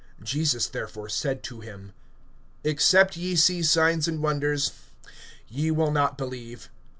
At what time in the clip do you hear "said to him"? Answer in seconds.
1.09-1.91